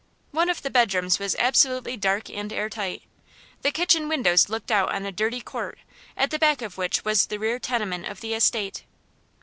[0.31, 3.03] One of the bedrooms was absolutely dark and air tight.
[3.61, 5.77] The kitchen windows looked out on a dirty court,
[6.17, 8.83] at the back of which was the rear tenement of the estate.